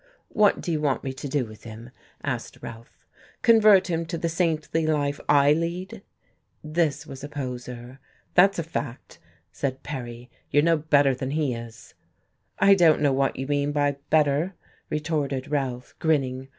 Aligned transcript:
"What 0.29 0.61
do 0.61 0.71
you 0.71 0.81
want 0.81 1.03
me 1.03 1.13
to 1.13 1.27
do 1.29 1.45
with 1.45 1.63
him?" 1.63 1.91
asked 2.23 2.57
Ralph. 2.63 3.05
"Convert 3.43 3.85
him 3.87 4.07
to 4.07 4.17
the 4.17 4.29
saintly 4.29 4.87
life 4.87 5.19
I 5.29 5.53
lead?" 5.53 6.01
This 6.63 7.05
was 7.05 7.23
a 7.23 7.29
poser. 7.29 7.99
"That's 8.33 8.57
a 8.57 8.63
fact," 8.63 9.19
sand 9.51 9.83
Perry, 9.83 10.31
"you're 10.49 10.63
no 10.63 10.77
better 10.77 11.13
than 11.13 11.29
he 11.29 11.53
is." 11.53 11.93
"I 12.57 12.73
don't 12.73 13.01
know 13.01 13.13
what 13.13 13.35
you 13.37 13.45
mean 13.45 13.71
by 13.71 13.97
'better,'" 14.09 14.55
retorted 14.89 15.51
Ralph, 15.51 15.93
grinning. 15.99 16.49